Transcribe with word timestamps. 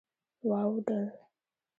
واوډل 0.49 1.01